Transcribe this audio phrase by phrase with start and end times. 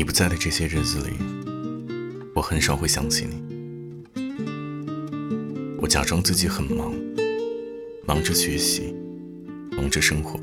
[0.00, 1.10] 你不在的这些日子里，
[2.34, 3.42] 我很少会想起你。
[5.78, 6.94] 我假装自己很忙，
[8.06, 8.94] 忙着学习，
[9.72, 10.40] 忙着生活，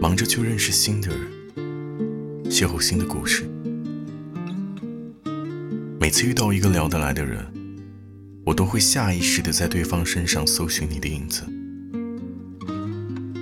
[0.00, 1.20] 忙着去认识新的人，
[2.50, 3.48] 邂逅新的故事。
[6.00, 7.46] 每次遇到一个聊得来的人，
[8.44, 11.44] 我都会下意识的在对方身上搜寻你的影子。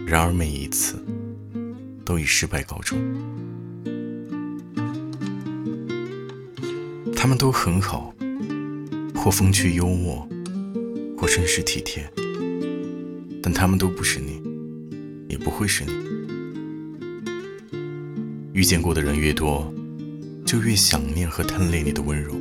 [0.07, 1.02] 然而每一次，
[2.05, 2.98] 都以失败告终。
[7.23, 8.12] 他们都很好，
[9.15, 10.29] 或风趣幽默，
[11.17, 12.05] 或绅士体贴，
[13.41, 14.43] 但他们都不是你，
[15.29, 15.93] 也不会是你。
[18.53, 19.73] 遇见过的人越多，
[20.45, 22.35] 就越想念和贪恋你的温柔。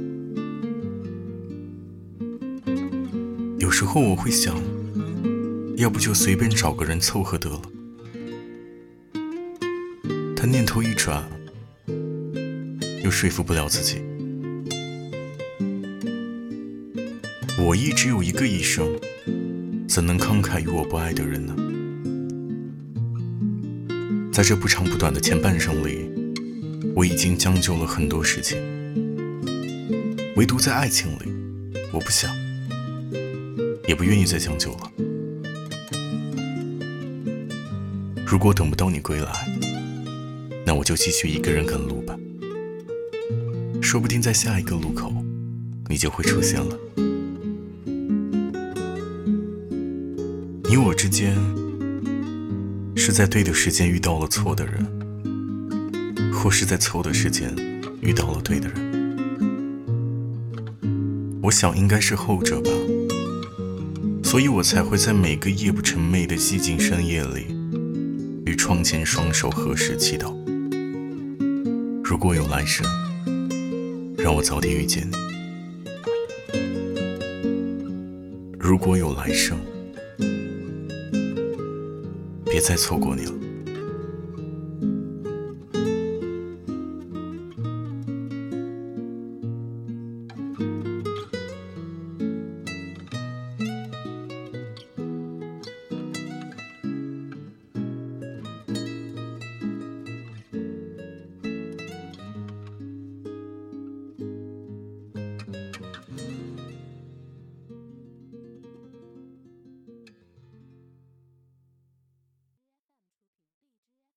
[3.60, 4.60] 有时候我会想。
[5.78, 7.62] 要不就随便找个人凑合得了。
[10.36, 11.24] 他念头一转，
[13.04, 14.02] 又说服不了自己。
[17.64, 19.00] 我亦只有一个一生，
[19.88, 21.56] 怎能慷慨于我不爱的人呢？
[24.34, 26.10] 在这不长不短的前半生里，
[26.96, 28.58] 我已经将就了很多事情，
[30.36, 31.32] 唯独在爱情里，
[31.92, 32.36] 我不想，
[33.88, 34.92] 也不愿意再将就了。
[38.26, 39.32] 如果等不到你归来，
[40.66, 42.18] 那我就继续一个人赶路吧。
[43.84, 45.14] 说不定在下一个路口，
[45.88, 46.76] 你就会出现了。
[50.72, 51.36] 你我之间，
[52.96, 57.54] 是在对的时间遇到了错的人，或是在错的时间
[58.00, 58.80] 遇到了对的人。
[61.44, 62.72] 我想应该是后者吧，
[64.24, 67.48] 所以我才会在每个夜不成寐的寂静深夜里。
[68.46, 70.34] 于窗前双手合十祈祷。
[72.02, 72.88] 如果有来生，
[74.18, 75.18] 让我早点遇见你；
[78.58, 79.60] 如果有来生，
[82.52, 83.41] 别再错过你了。